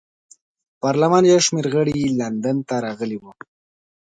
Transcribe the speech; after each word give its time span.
پارلمان 0.81 1.23
یو 1.25 1.39
شمېر 1.45 1.65
غړي 1.73 1.99
لندن 2.19 2.57
ته 2.67 2.75
راغلي 2.85 3.17
وو. 3.19 3.31